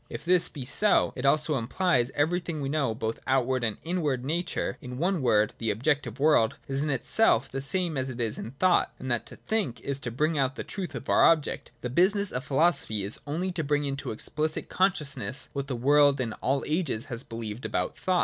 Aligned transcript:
If 0.09 0.25
this 0.25 0.49
be 0.49 0.65
so, 0.65 1.13
it 1.15 1.27
also 1.27 1.57
implies 1.59 2.07
that 2.07 2.17
everything 2.17 2.59
we 2.59 2.69
know 2.69 2.95
both 2.95 3.19
of 3.19 3.23
out 3.27 3.45
ward 3.45 3.63
and 3.63 3.77
inward 3.83 4.25
nature, 4.25 4.79
in 4.81 4.97
one 4.97 5.21
word, 5.21 5.53
the 5.59 5.69
objective 5.69 6.19
world, 6.19 6.55
is 6.67 6.83
in 6.83 6.89
its 6.89 7.07
own 7.11 7.23
self 7.23 7.51
the 7.51 7.61
same 7.61 7.97
as 7.97 8.09
it 8.09 8.19
is 8.19 8.39
in 8.39 8.49
thought, 8.49 8.91
and 8.97 9.11
that 9.11 9.27
to 9.27 9.35
think 9.35 9.79
is 9.81 9.99
to 9.99 10.09
bring 10.09 10.39
out 10.39 10.55
the 10.55 10.63
truth 10.63 10.95
of 10.95 11.07
our 11.07 11.25
object, 11.25 11.65
be 11.65 11.71
it 11.71 11.73
what 11.73 11.77
it 11.77 11.81
may. 11.83 11.87
The 11.89 12.01
business 12.07 12.31
of 12.31 12.43
philosophy 12.43 13.03
is 13.03 13.19
only 13.27 13.51
to 13.51 13.63
bring 13.63 13.85
into 13.85 14.09
explicit 14.09 14.69
consciousness 14.69 15.49
what 15.53 15.67
the 15.67 15.75
world 15.75 16.19
in 16.19 16.33
all 16.33 16.61
ao 16.67 16.67
es 16.67 17.05
has 17.05 17.21
believed 17.21 17.63
about 17.63 17.95
thought. 17.95 18.19